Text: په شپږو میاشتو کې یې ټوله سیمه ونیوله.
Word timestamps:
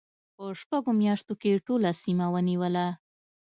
په 0.35 0.43
شپږو 0.59 0.91
میاشتو 1.01 1.33
کې 1.41 1.47
یې 1.53 1.61
ټوله 1.67 1.89
سیمه 2.03 2.25
ونیوله. 2.33 2.87